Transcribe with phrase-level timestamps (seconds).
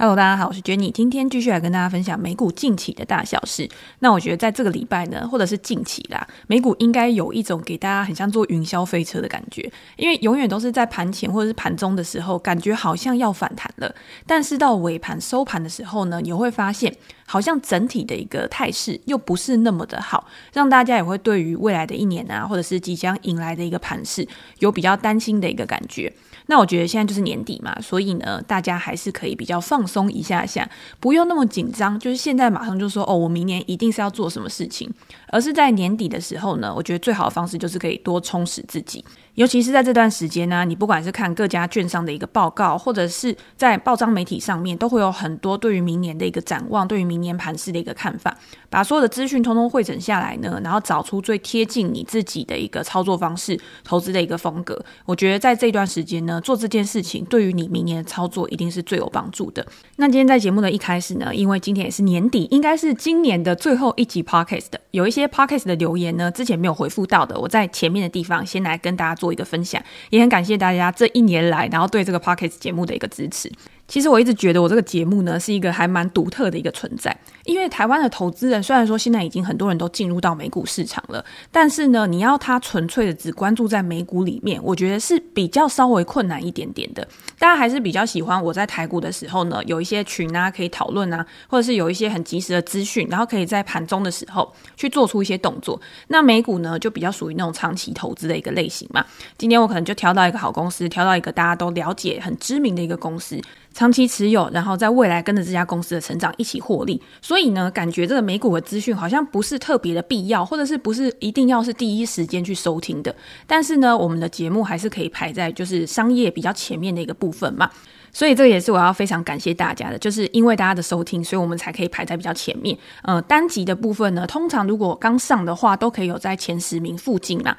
[0.00, 3.68] Hello，大家好，我是 Jenny，今天继续来跟大家分享美股近期的大小事。
[3.98, 13.94] 那我觉得在这个礼拜呢，或者是近期啦，美股应该有一种给大家很像坐云霄飞车的感觉，因为永远都是在盘前或者是盘中的时候，感觉好像要反弹了，
[14.26, 24.26] 但是到尾盘收盘的时候呢，你会发现好像整体的一个态势又不是那么的好，让大家也会对于未来的一年啊，或者是即将迎来的一个盘势
[24.60, 26.10] 有比较担心的一个感觉。
[26.50, 30.68] 那我觉得现在就是年底嘛，所以呢，大家还是可以比较放松一下下，
[30.98, 31.96] 不用那么紧张。
[32.00, 34.92] 就是现在马上就说哦，我明年一定是要做什么事情，
[35.30, 39.04] 而是在年底的时候呢，我觉得最好的方式就是可以多充实自己。
[39.36, 48.36] 尤其是在这段时间呢，你不管是看各家券商的一个报告，或者是在报章媒体上面，都会有很多对于明年的一个展望，对于明年盘势的一个看法。
[48.68, 54.78] 把所有的资讯通通汇整下来呢，然后找出最贴近你自己的一个操作方式、投资的一个风格。
[55.06, 59.64] 我觉得在这段时间呢，做这件事情对于你明年的操作一定是最有帮助的。
[59.96, 73.50] 那今天在节目的一开始呢，因为今天也是年底，应该是今年的最后一集 Podcast 的，有一些些 Podcast 的留言呢，之前没有回复到的，我在前面的地方先来跟大家做一个分享，也很感谢大家这一年来，然后对这个 Podcast 节目的一个支持。
[73.90, 87.06] 其实我一直觉得我这个节目呢是一个还蛮独特的一个存在，因为台湾的投资人虽然说现在已经很多人都进入到美股市场了，但是呢，你要他纯粹的只关注在美股里面，我觉得是比较稍微困难一点点的。
[87.36, 95.80] 大家还是比较喜欢我在台股的时候呢，有一些群啊可以讨论啊，或者是有一些很及时的资讯，然后可以在盘中的时候去做出一些动作。
[96.06, 99.04] 那美股呢就比较属于那种长期投资的一个类型嘛。
[99.36, 103.40] 今天我可能就挑到一个好公司，挑到一个大家都了解、很知名的一个公司。
[103.80, 113.16] 长期持有，然后在未来跟着这家公司的成长一起获利，所以呢，感觉这个美股的资讯好像不是特别的必要，或者是不是一定要是第一时间去收听的。
[113.46, 117.70] 但是呢，我们的节目还是可以排在就是商业比较前面的一个部分嘛，
[118.12, 122.76] 所以这个也是我要非常感谢大家的，就是因为大家的收听，所以我们才可以排在比较前面。
[123.00, 127.56] 呃，单集的部分呢，通常如果刚上的话，都可以有在前十名附近嘛。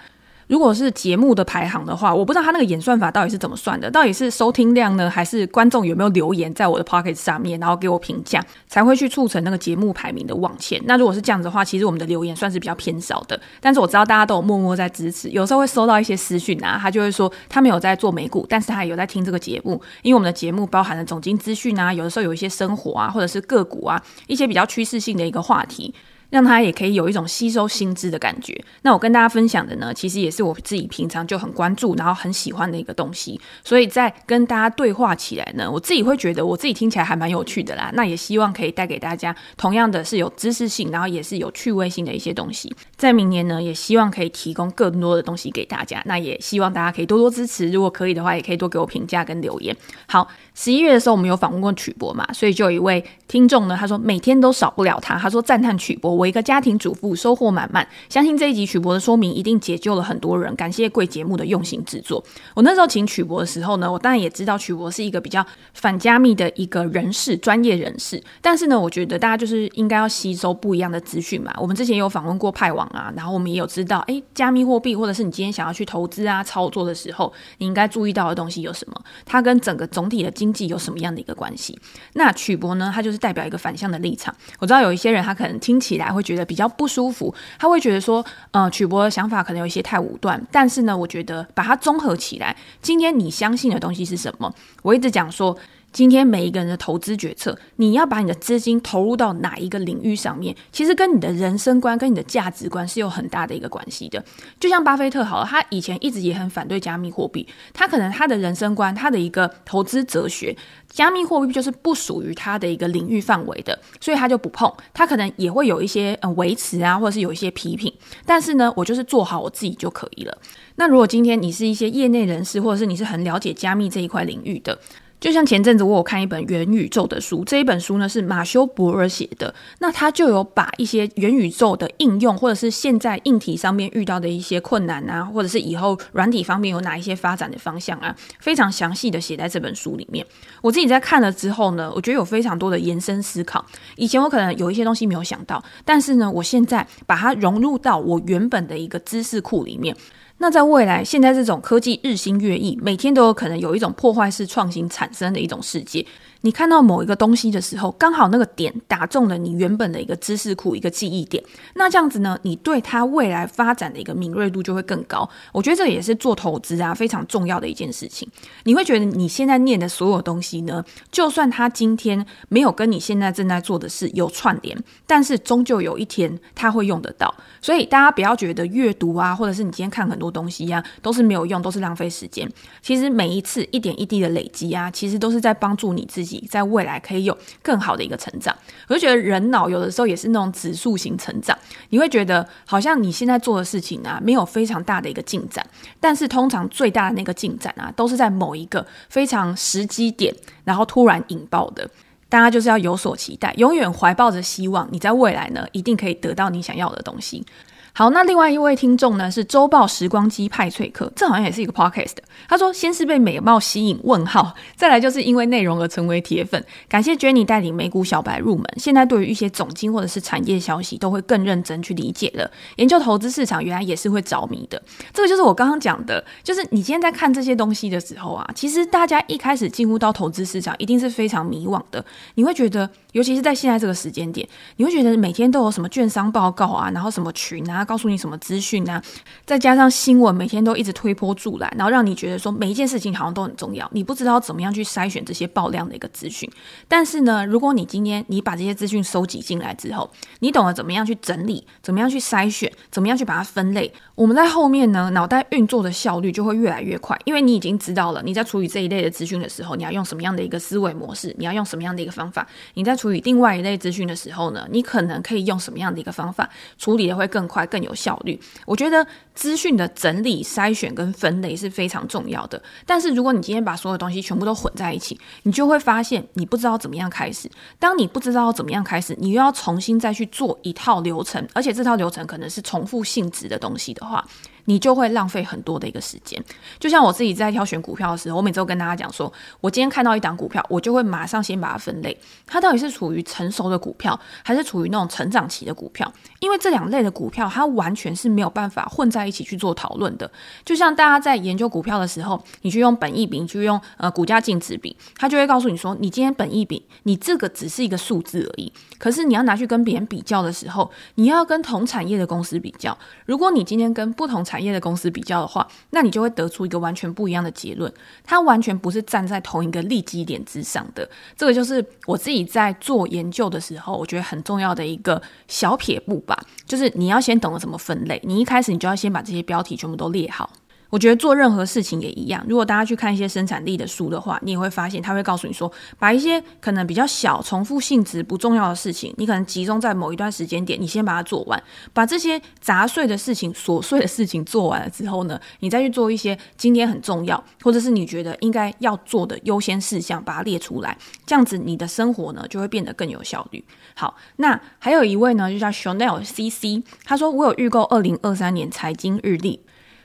[0.52, 10.78] 如果是节目的排行的话，我不知道他那个演算法到底是怎么算的，到底是收听量呢，还是观众有没有留言在我的 Pocket 上面，然后给我评价，才会去促成那个节目排名的往前。
[10.84, 13.40] 那如果是这样子的话，其实我们的留言算是比较偏少的。
[13.62, 25.94] 但是我知道大家都有默默在支持，有时候会收到一些私讯啊，他就会说他没有在做美股，但是他也有在听这个节目，因为我们的节目包含了总经资讯啊，有的时候有一些生活啊，或者是个股啊，一些比较趋势性的一个话题。
[26.32, 28.60] 让他也可以有一种吸收新知的感觉。
[28.82, 33.40] 那我跟大家分享的呢，其实也是我自己平常就很关注，然后很喜欢的一个东西。
[33.64, 37.92] 所以在跟大家对话起来呢，我自己会觉得我自己听起来还蛮有趣的啦。
[37.94, 42.74] 那也希望可以带给大家同样的是有知识性，然后也是有趣味性的一些东西。
[42.96, 46.02] 在明年呢，也希望可以提供更多的东西给大家。
[46.06, 49.76] 那也希望大家可以多多支持，如果可以的话，也可以多给我评价跟留言。
[50.08, 50.26] 好，
[50.56, 56.21] 十一月的时候我们有访问过曲博嘛，所以就有一位听众呢，他说每天都少不了他，他说赞叹曲博。
[56.22, 60.56] 我一个家庭主妇收获满满，相信这一集曲博的说明一定解救了很多人。
[60.56, 62.24] 感谢贵节目的用心制作。
[62.54, 65.44] 我那时候请曲博的时候呢，我当然也知道曲博是一个比较
[65.74, 68.24] 反加密的一个人士，专业人士。
[68.40, 71.52] 但是呢，我觉得大家就是应该要吸收不一样的资讯嘛。
[71.58, 79.02] 我们之前有访问过派网啊，然后我们也有知道，哎，加密货币或者是你今天想要去投资啊、操作的时候，你应该注意到的东西有什么？
[79.26, 81.76] 它跟整个总体的经济有什么样的一个关系？
[82.14, 84.36] 那曲博呢，他就是代表一个反向的立场。
[84.60, 86.42] 我知道有一些人他可能听起来会觉得。
[86.52, 94.54] 比较不舒服，他会觉得说，呃，曲博的想法可能有一些太武断，但是呢，我觉得把它综合起来，今天你相信的东西是什么？
[94.82, 95.56] 我一直讲说。
[95.92, 104.24] 今天每一个人的投资决策，你要把你的资金投入到哪一个领域上面，其实跟你的人生观、跟你的价值观是有很大的一个关系的。
[104.60, 110.56] 就像巴菲特好了，他以前一直也很反对加密货币，他可能他的人生观、他的一个投资哲学，
[110.90, 114.72] 加密货币就是不属于他的一个领域范围的，所以他就不碰。
[114.94, 117.94] 他可能也会有一些呃维持啊，或者是有一些批评，
[118.26, 120.38] 但是呢，我就是做好我自己就可以了。
[120.76, 124.80] 那如果今天你是一些业内人士，或者是你是很了解加密这一块领域的。
[125.22, 140.26] 就像前阵子我有看一本元宇宙的书，这一本书呢是马修博尔写的，那他就有把一些元宇宙的应用，或者是现在硬体上面遇到的一些困难啊，或者是以后软体方面有哪一些发展的方向啊，非常详细的写在这本书里面。
[140.60, 143.64] 我自己在看了之后呢，我觉得有非常多的延伸思考。
[143.98, 149.96] 以前我可能有一些东西没有想到，但是呢，我现在把它融入到我原本的一个知识库里面。
[150.42, 156.04] 那在未来，现在这种科技日新月异，每天都有可能有一种破坏式创新产生的一种世界。
[156.44, 161.44] 你看到某一个东西的时候，刚好那个点打中了你原本的一个知识库、一个记忆点，
[161.76, 165.30] 那这样子呢，你对它未来发展的一个敏锐度就会更高。
[165.52, 168.28] 我觉得这也是做投资啊非常重要的一件事情。
[168.64, 177.32] 你会觉得你现在念的所有东西呢，就算它今天没有跟你现在正在做的事有串联，但是终究有一天它会用得到。
[177.62, 182.52] 所以大家不要觉得阅读啊，或者是你今天看很多东西呀、都是没有用，都是浪费时间。
[182.82, 186.31] 其实每一次一点一滴的累积啊，其实都是在帮助你自己。
[186.50, 188.56] 在未来可以有更好的一个成长，
[188.88, 191.58] 我就觉得人脑有的时候也是那种指数型成长。
[191.90, 195.66] 你会觉得好像你现在做的事情啊，没有非常大的一个进展，
[196.00, 200.34] 但是通常最大的那个进展啊，都是在某一个非常时机点，
[200.64, 201.90] 然后突然引爆的。
[202.30, 207.46] 大家就是要有所期待，永远怀抱着希望，你在未来呢，一定可以得到你想要的东西。
[207.94, 212.24] 好，那另外一位听众呢，是周报时光机派翠克，这好像也是一个 podcast 的。
[212.48, 216.64] 他说，先是被美貌吸引，问号，再来就是因为内容而成为铁粉。
[216.88, 222.50] 感谢 Jenny 带领美股小白入门，现在对于一些总经或者是产业消息，都会更认真去理解了。
[222.78, 224.82] 研究投资市场，原来也是会着迷的。
[225.14, 232.04] 这个就是我刚刚讲的，就是你今天在看这些东西的时候啊，其实大家一开始进入到投资市场，一定是非常迷惘的。
[232.36, 234.48] 你会觉得，尤其是在现在这个时间点，
[234.78, 237.81] 你会觉得每天都有什么券商报告啊，然后什么群啊。
[237.84, 239.02] 告诉你什么资讯啊？
[239.46, 246.50] 再加上新闻每天都一直推波助澜，然后让你觉得说每一件事情好像都很重要，你不知道怎么样去筛选这些爆量的一个资讯。
[246.88, 262.48] 但是呢，如果你今天你把这些资讯收集进来之后，你懂得怎么样去整理，怎么样去筛选，怎么样去把它分类，我们在后面呢，脑袋运作的效率就会越来越快，因为你已经知道了你在处理这一类的资讯的时候，你要用什么样的一个思维模式，你要用什么样的一个方法。
[262.74, 268.38] 你在处理另外一类资讯的时候呢，你可能可以用什么样的一个方法处理的会更快、更有效率。
[268.66, 272.62] 我觉得资讯的整理、筛选跟分类是非常重要的。
[272.86, 277.50] 但是如果你今天把所有东西全部都混在一起，你就会发现你不知道怎么样开始。
[277.80, 284.28] 当你不知道怎么样开始，你又要重新再去做一套流程，而且这套流程可能是重复性质的东西的话。
[284.66, 286.42] 你就会浪费很多的一个时间，
[286.80, 296.12] 就像我自己在挑选股票的时候，我每周跟大家讲说，我今天看到一档股票，我就会马上先把它分类，它到底是处于成熟的股票，还是处于那种成长期的股票？
[296.40, 300.30] 因为这两类的股票，它完全是没有办法混在一起去做讨论的。
[300.64, 308.72] 就像大家在研究股票的时候，你去用本益比，你去用呃股价净值比，它就会告诉你说，你今天本益比，你这个只是一个数字而已。
[309.02, 312.96] 可是你要拿去跟别人比较的时候，你要跟同产业的公司比较。
[313.26, 317.92] 如果你今天跟不同产业的公司比较的话，那你就会得出一个完全不一样的结论。
[318.24, 321.10] 它完全不是站在同一个利基点之上的。
[321.36, 328.22] 这个就是我自己在做研究的时候，我觉得很重要的一个小撇步吧，就是你要先懂得怎么分类。
[328.24, 330.48] 你一开始你就要先把这些标题全部都列好。
[330.92, 332.46] 我觉得做任何事情也一样。
[332.48, 341.64] 如果大家去看一些生产力的书的话，你也会发现他会告诉你说，把一些可能比较小、重复性质不重要的事情，你可能集中在某一段时间点，你先把它做完。
[341.94, 350.98] 把这些杂碎的事情、琐碎的事情做完了之后呢，你再去做一些今天很重要，或者是你觉得应该要做的优先事项，把它列出来。
[351.26, 353.64] 这样子你的生活呢就会变得更有效率。
[353.96, 359.62] 好，那还有一位呢，就叫 Chanel CC，他说我有预购二零二三年财经日历。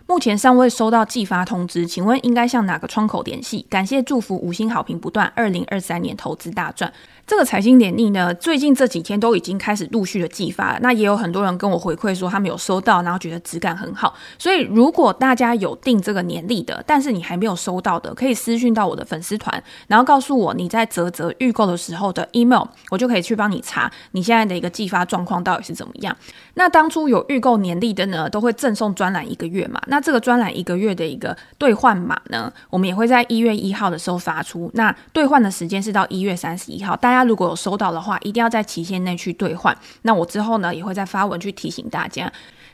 [0.09, 3.67] 目前尚未收到寄发通知，请问应该向哪个窗口联系？
[3.69, 6.93] 感谢祝福，五星好评不断，二零二三年投资大赚。
[7.27, 10.79] 这个财经年历呢，最近这几天都已经开始陆续的寄发。
[10.81, 14.15] 那也有很多人跟我回馈说，他们有收到，然后觉得质感很好。
[14.39, 26.17] 所以，如果大家有订这个年历的，但是你还没有收到的，可以私讯到我的粉丝团，然后告诉我你在泽泽预购的时候的 email，我就可以去帮你查你现在的一个寄发状况到底是怎么样。
[26.55, 29.83] 那当初有预购年历的呢，都会赠送专栏一个月嘛。
[29.89, 34.71] 那这个专栏一个月的一个兑换码呢，我们也会在一月一号的时候发出。
[34.75, 37.16] 那兑换的时间是到一月三十一号，大家。
[37.17, 39.75] 大家如果有收到的话，一定要在期限内去兑换。
[40.03, 42.31] 那我之后呢，也会再发文去提醒大家。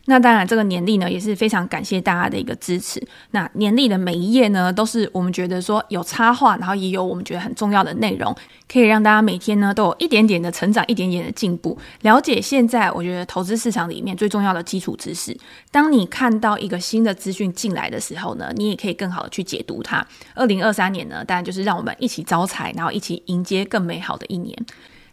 [0.06, 3.00] 那当然，这个年历呢也是非常感谢大家的一个支持。
[3.30, 8.34] 那年历的每一页呢，都是我们觉得说有插画，然后也有我们觉得很重要的内容，
[8.68, 11.78] 可以让大家每天呢都有一点点的成长，一点点的进步。
[12.00, 15.38] 了解现在我觉得投资市场里面最重要的基础知识。
[15.70, 20.04] 当你看到一个新的资讯进来的时候呢，你也可以更好的去解读它。
[20.34, 24.56] 二零二三年呢，当然就是让我们一起招财，然后一起迎接更美好的一年。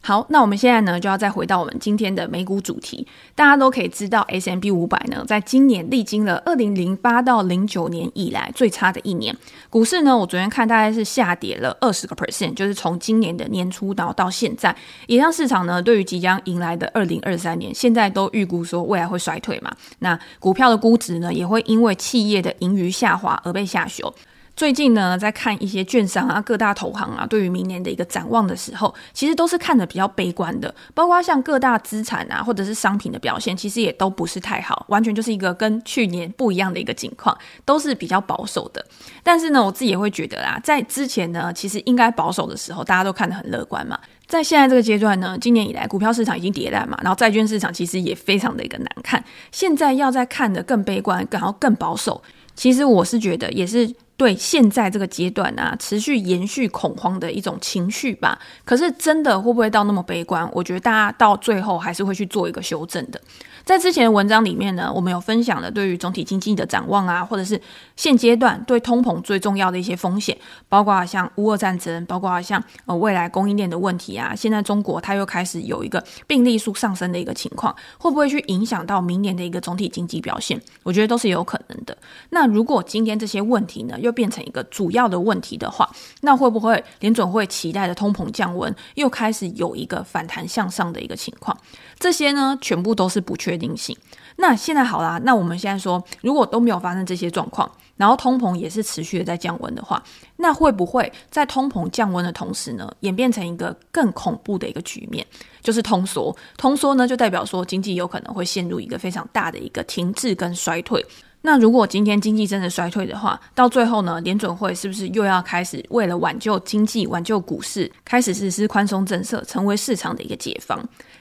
[0.01, 3.05] 好，那我们现在呢就要再回到我们今天的美股主题。
[3.35, 9.35] 大家都可以知道，S M B 五百呢，在今年历经了二零零八到零九年以来最差的一年。
[9.69, 14.73] 股市呢，我昨天看大概是下跌了二十个 percent，就是从今年的年初到到现在，
[15.07, 19.69] 也让市场呢对于即将迎来的二零二三年，现在都预估说未来会衰退嘛。
[19.99, 24.15] 那股票的估值呢，也会因为企业的盈余下滑而被下修。
[24.59, 30.75] 最近呢，在看一些券商啊、各大投行啊，对于明年的一个展望的时候，其实都是看得比较悲观的。
[30.93, 38.85] 包括像各大资产啊，或者是商品的表现，其实也都不是太好，完全就是一个跟去年不一样的一个情况，都是比较保守的。
[39.23, 43.97] 但是呢，我自己也会觉得啦，在之前呢，其实应该保守的时候，大家都看得很乐观嘛。
[44.27, 49.23] 在现在这个阶段呢，今年以来股票市场已经跌烂嘛，然后债券市场其实也非常的一个难看。
[49.53, 52.21] 现在要再看得更悲观，然后更保守，
[52.57, 58.37] 其实我是觉得也是对现在这个阶段啊，持续延续恐慌的一种情绪吧。
[58.65, 60.47] 可是真的会不会到那么悲观？
[60.51, 63.21] 我觉得大家到最后还是会去做一个修正的。
[63.63, 67.59] 在之前的文章里面呢，我们有分享了对于总体经济的展望啊，或者是
[67.95, 74.35] 现阶段对通膨最重要的一些风险，包括像乌俄战争，包括像呃未来供应链的问题啊。
[74.35, 80.59] 现在中国它又开始有一个病例数上升的一个情况，会不会去影响到明年的一个总体经济表现？
[80.83, 81.95] 我觉得都是有可能的。
[82.31, 85.89] 那如果今天这些问题呢，又变成一个主要的问题的话，
[86.21, 91.57] 那会不会联准会期待的通膨降温又开始有一个反弹向上的一个情况？
[91.99, 93.95] 这些呢，全部都是不确定性。
[94.37, 100.01] 那现在好啦，那我们现在说，如果都没有发生这些状况，然后通膨也是持续的在降温的话，
[100.37, 105.25] 那会不会在通膨降温的同时呢，演变成一个更恐怖的一个局面，
[105.61, 106.33] 就是通缩？
[106.55, 111.05] 通缩呢，就代表说经济有可能会陷入一个非常大的一个停滞跟衰退。
[111.41, 120.77] 那如果今天经济真的衰退的话，到最后呢，联准会是不是又要开始为了挽救经济、挽救股市，开始实施宽松政策，成为市场的一个解放？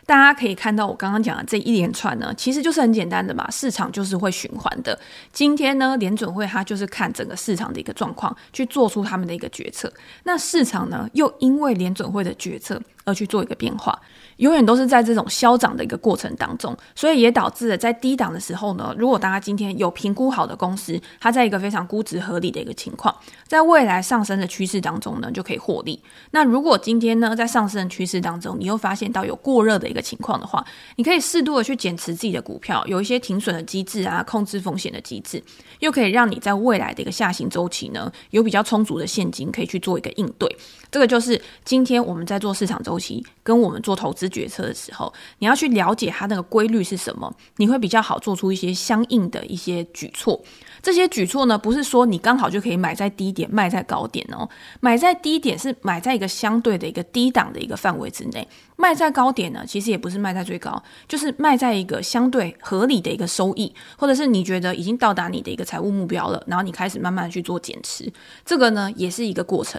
[0.09, 4.99] 大家可以看到，我刚刚讲的这一连串呢，其实就是很简单的嘛，市场就是会循环的。
[5.35, 9.93] 今天呢，联准会它就是看整个市场的一个状况，去做出他们的一个决策。
[10.25, 14.01] 那市场呢，又因为联准会的决策而去做一个变化。
[14.39, 23.13] 永远都是在这种消长的一个过程当中，所以也导致了在低档的时候呢，如果大家今天有评估好的公司，它在一个非常估值合理的一个情况，
[23.49, 26.01] 在未来上升的趋势当中呢，就可以获利。
[26.31, 30.65] 那如果今天呢，在上升的趋势当中，你又发现到有过热的一个情况的话，
[30.97, 35.43] 你可以适度的去减持自己的股票，有一些停损的机制啊，控制风险的机制，
[35.81, 40.49] 又可以让你在未来的一个下行周期呢，有比较充足的现金可以去做一个应对。
[40.91, 50.43] 这个就是今天我们在做市场周期，跟我们做投资决策的时候，你要去了解它那个规律是什么，你会比较好做出一些相应的一些举措。
[50.89, 54.49] 这些举措呢，不是说你刚好就可以买在低点，卖在高点哦。
[54.81, 68.11] 买在低点是买在一个相对的一个低档的一个范围之内，卖在高点呢，其实也不是卖在最高，就是卖在一个相对合理的一个收益，或者是你觉得已经到达你的一个财务目标了，然后你开始慢慢去做减持，
[68.47, 69.79] 这个呢也是一个过程。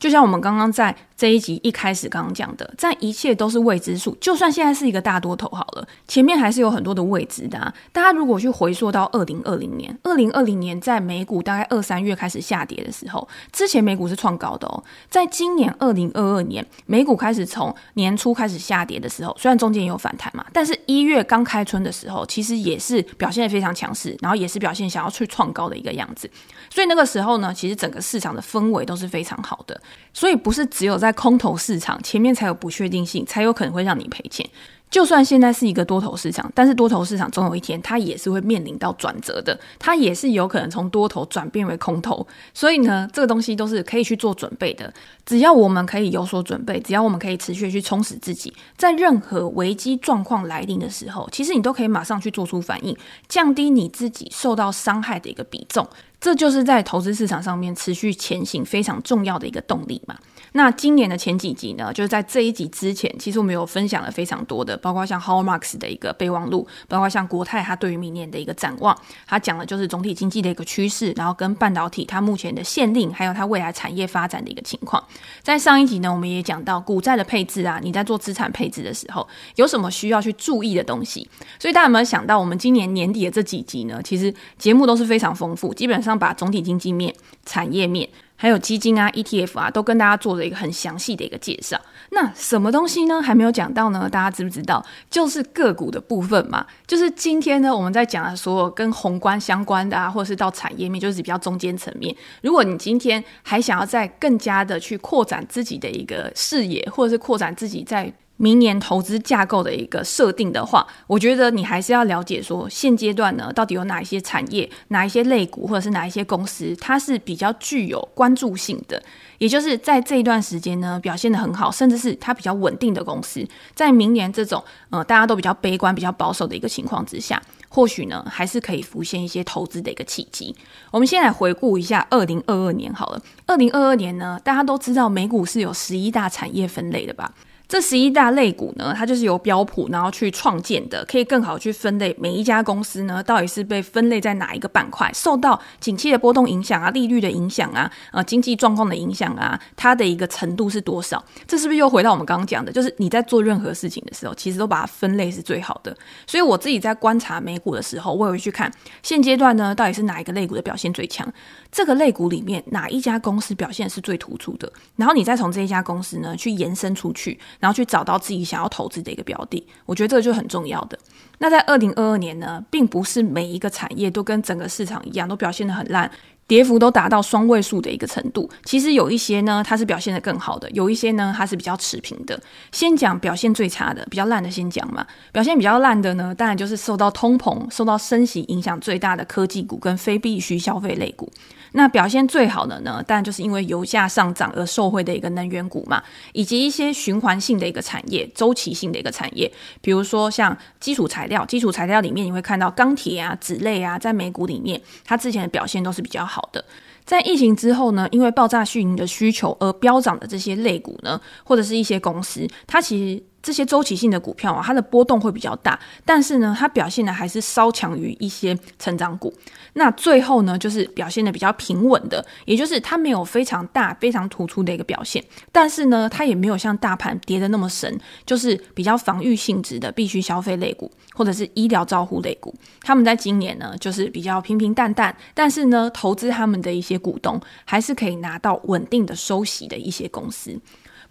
[0.00, 7.72] 就像我们刚刚在这一集一开始刚刚讲的，在一切都是未知数，就算现在是一个大多头好了，前面还是有很多的未知的啊。
[7.92, 14.82] 大家如果去回溯到二零二零年，二零二零年在美股大概二三月开始下跌的时候，之前美股是创高的哦。
[15.10, 26.30] 在今年二零二二年，美股开始从年初开始下跌的时候，虽然中间也有反弹嘛，但是一月刚开春的时候，其实也是表现的非常强势，然后也是表现想要去创高的一个样子。
[26.70, 29.78] 所以那个时候呢，其实整个市场的氛围都是非常好的。
[30.12, 34.48] 所以不是只有在空头市场前面才有不确定性，才有可能会让你赔钱。
[34.90, 42.26] 就算现在是一个多头市场，但是多头市场总有一天它也是会面临到转折的，它也是有可能从多头转变为空头。
[42.52, 44.92] 所以呢，这个东西都是可以去做准备的。
[45.24, 52.96] 只要我们可以有所准备，只要我们可以持续去充实自己，在任何危机状况来临的时候，其实你都可以马上去做出反应，
[53.28, 55.86] 降低你自己受到伤害的一个比重。
[56.20, 60.16] 这就是在投资市场上面持续前行非常重要的一个动力嘛。
[60.52, 68.96] 那今年的前几集呢，就是在这一集之前，其实我们有分享了非常多的，包括像 Howard Marks 的一个备忘录，包括像国泰他对于明年的一个展望，
[69.26, 75.02] 他讲的就是总体经济的一个趋势，然后跟半导体它目前的限令，还有它未来产业发展的一个情况。
[75.40, 81.26] 在上一集呢，我们也讲到股债的配置啊，你在做资产配置的时候，有什么需要去注意的东西？
[81.60, 87.14] 所以大家有没有想到，我们今年年底的这几集呢，其实节目都是非常丰富，基本上把总体经济面、
[87.44, 88.08] 产业面。
[88.36, 91.78] 还有基金啊、ETF 啊，都跟大家做了一个很详细的一个介绍。
[92.12, 93.20] 那什么东西呢？
[93.20, 94.08] 还没有讲到呢？
[94.10, 94.82] 大家知不知道？
[95.10, 96.66] 就是个股的部分嘛。
[96.86, 102.16] 就是今天呢，我们在讲的所有跟宏观相关的啊，或者是到产业面，就是比较中间层面。
[102.40, 108.10] 如果你今天还想要再更加的去扩展自己的一个视野，或者是扩展自己在
[108.42, 119.02] 明年投资架构的一个设定的话，我觉得你还是要了解说，现阶段呢，到底有哪一些产业、哪一些类股，或者是哪一些公司，它是比较具有关注性的。
[119.36, 130.56] 也就是在这一段时间呢，表现得很好，甚至是它比较稳定的公司，在明年这种呃大家都比较悲观、比较保守的一个情况之下，或许呢还是可以浮现一些投资的一个契机。
[130.90, 137.30] 我们先来回顾一下二零二二年好了，二零二二年呢，大家都知道美股是有十一大产业分类的吧？
[137.70, 151.24] 这十一大类股呢，它就是由标普然后去创建的，可以更好去分类每一家公司呢，到底是被分类在哪一个板块，受到景气的波动影响啊，利率的影响啊，呃，经济状况的影响啊，它的一个程度是多少？
[151.46, 155.96] 这是不是又回到我们刚刚讲的，就是你在做任何事情的时候，其实都把它分类是最好的。
[156.26, 158.68] 所以我自己在观察美股的时候，我也会去看
[159.04, 161.32] 现阶段呢，到底是哪一个类股的表现最强，
[161.72, 167.38] 这个类股里面哪一家公司表现是最突出的，然后你再从这一家公司呢去延伸出去。
[167.58, 170.98] 然后去找到自己想要投资的一个标的，我觉得这个就很重要的。
[171.38, 176.10] 那在二零二二年呢，并不是每一个产业都跟整个市场一样，都表现得很烂。
[176.46, 182.40] 跌幅都达到双位数的一个程度，其实有一些呢，它是表现得更好的，有一些呢，它是比较持平的。
[182.72, 185.06] 先讲表现最差的，比较烂的先讲嘛。
[185.30, 191.30] 表现比较烂的呢，当然就是受到通膨、受到升息影响最大的科技股跟非必需消费类股。
[191.72, 199.50] 那表现最好的呢，当然就是因为油价上涨而受惠的一个能源股嘛，以及一些循环性的一个产业、周期性的一个产业，
[199.80, 206.48] 比如说像基础材料，基础材料里面你会看到钢铁啊、纸类啊，在美股里面，它之前的表现都是比较好。
[206.52, 206.64] 的，
[207.04, 213.22] 在疫情之后呢，因为爆炸性的需求而飙涨的这些类股呢，或者是一些公司，它其实。
[213.42, 219.32] 这些周期性的股票啊，它的波动会比较大，但是呢，它表现的还是稍强于一些成长股。
[219.74, 232.54] 那最后呢，就是表现的比较平稳的，也就是它没有非常大、非常突出的一个表现，但是呢，它也没有像大盘跌得那么深，就是比较防御性质的必须消费类股或者是医疗照护类股。
[232.82, 240.58] 他们在今年呢，就是比较平平淡淡，但是呢，投资他们的一些股东还是可以拿到稳定的收息的一些公司。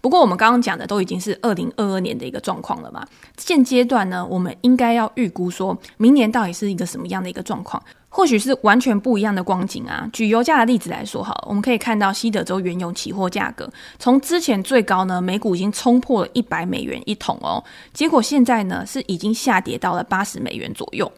[0.00, 3.06] 不过我们刚刚讲的都已经是二零二二年的一个状况了嘛。
[3.36, 10.08] 现阶段呢，我们应该要预估说明年到底是一个什么样的一个状况，或许是完全不一样的光景啊。
[10.12, 21.10] 举油价的例子来说，好，我们可以看到西德州原油期货价格从之前最高呢，每股已经冲破了一百美元一桶哦，结果现在呢是已经下跌到了八十美元左右。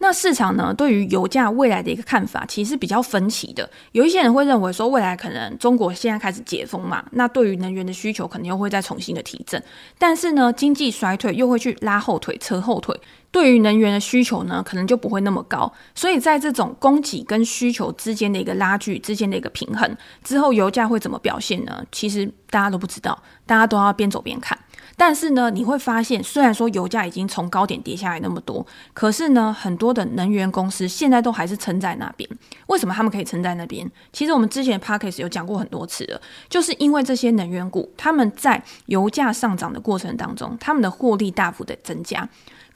[0.00, 3.68] 那市场呢，对于油价未来的一个看法，其实比较分歧的。
[3.90, 9.60] 有一些人会认为说，未来可能中国现在开始解封嘛，那对于能源的需求可能又会再重新的提振。
[9.98, 12.96] 但是呢，经济衰退又会去拉后腿、扯后腿，
[13.32, 15.72] 对于能源的需求呢，可能就不会那么高。
[15.96, 21.84] 所以在这种供给跟需求之间的一个拉锯之间的一个平衡之后，油价会怎么表现呢？
[21.90, 24.56] 其实大家都不知道，大家都要边走边看。
[24.98, 32.28] 但是呢，你会发现，虽然说油价已经从高点跌下来那么多，可是呢，很多的能源公司现在都还是撑在那边。
[32.66, 33.88] 为什么他们可以撑在那边？
[34.12, 42.28] 其实我们之前 Podcast 有讲过很多次了，就是因为这些能源股，他们在油价上涨的过程当中，他们的获利大幅的增加。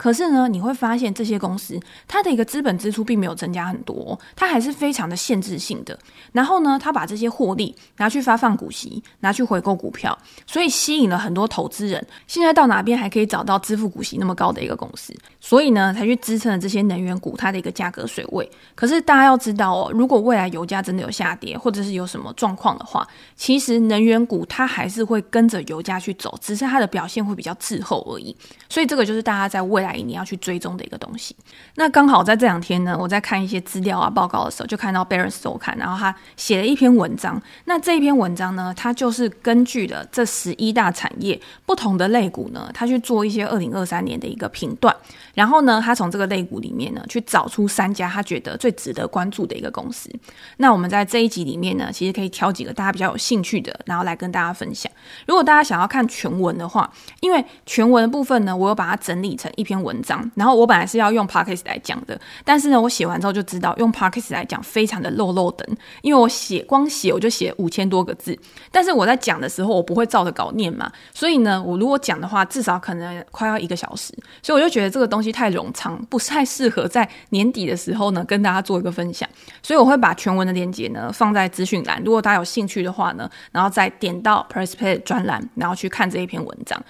[0.03, 5.97] 可是呢，你会发现这些公司它的一个资本支出并没有增加很多，它还是非常的限制性的。
[6.33, 12.05] 然后呢，它把这些获利拿去发放股息，拿去回购股票，所以吸引了很多投资人。
[12.27, 15.15] 现在到哪边还可以找到支付股息那么高的一个公司？
[15.39, 18.51] 所以呢，才去支撑了这些能源股它的一个价格水位。
[18.75, 28.35] 可是大家要知道哦，如果未来油价真的有下跌，或者是有什么状况的话，其实能源股它还是会跟着油价去走，只是它的表现会比较滞后而已。
[28.67, 31.35] 所以这个就是大家在未来你要去追踪的一个东西。
[31.75, 37.41] 那刚好在这两天呢，我在看一些资料啊报告的时候，就看到 Barron 周刊，然后他写了一篇文章。
[37.65, 44.95] 那这一篇文章呢，它就是根据了这十一大产业不同的类股呢，他去做一些二零二三年的一个评断。
[45.33, 50.09] 然后呢，他从这个类股里面呢，去找出三家他觉得最值得关注的一个公司。
[50.57, 54.91] 那我们在这一集里面呢，其实可以挑几个大家比较有兴趣的，然后来跟大家分享。
[55.25, 60.29] 如果大家想要看全文的话，因为全文的部分呢，我有把它整理成一篇篇文章。
[60.35, 68.37] 然后我本来是要用 Podcast 来讲的，但是呢，我写完之后就知道用 Podcast 来讲非常的落落长，因为我写光写我就写五千多个字，
[68.71, 79.27] 但是我在讲的时候我不会照着稿念嘛，所以呢，我如果讲的话，至少可能快要一个小时，所以我就觉得这个东西太冗长，不太适合在年底的时候呢跟大家做一个分享，
[79.61, 86.81] 所以我会把全文的链接呢放在资讯栏，如果大家有兴趣的话呢，然后再点到 PressPlay 专栏，然后去看这一篇文章。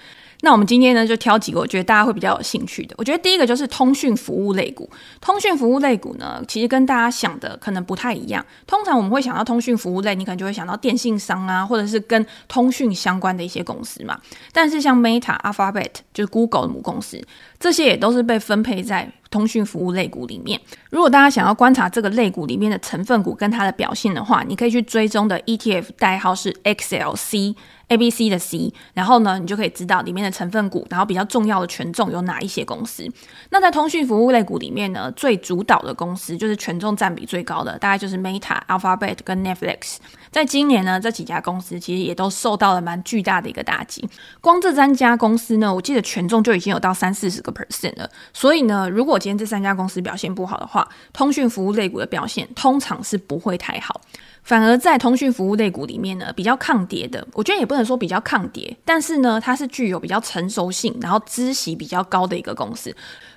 [0.44, 2.94] 那我们今天呢，就挑几个我觉得大家会比较有兴趣的。
[2.98, 4.88] 我觉得第一个就是通讯服务类股。
[5.18, 8.44] 通讯服务类股呢，其实跟大家想的可能不太一样。
[8.66, 14.20] 通常我们会想到通讯服务类，你可能就会想到电信商啊，或者是跟通讯相关的一些公司嘛。
[14.52, 17.18] 但是像 Meta、Alphabet 就是 Google 的母公司。
[17.58, 20.60] 这些也都是被分配在通讯服务类股里面。
[20.90, 27.54] 如果大家想要观察这个类股里面的成分股跟它的表现的话，你可以去追踪的 ETF 代号是 XLC。
[27.88, 33.06] A、B、C 的 C，然后呢，你就可以知道里面的成分股，然后比较重要的权重有哪一些公司。
[33.50, 39.96] 那在通讯服务类股里面呢，最主导的公司就是权重占比最高的，大概就是 Meta、Alphabet 跟 Netflix。
[40.32, 44.08] 在今年呢，这几家公司其实也都受到了蛮巨大的一个打击。
[44.40, 48.10] 光这三家公司呢，我记得权重就已经有到三四十个 percent 了。
[48.32, 54.00] 所以呢，如果今天这三家公司表现不好的话，通讯服务类股的表现通常是不会太好。
[54.44, 62.94] 反而在通讯服务类股里面呢，比较抗跌的，我觉得也不能说比较抗跌，但是呢，它是具有比较成熟性，然后孳息比较高的一个公司，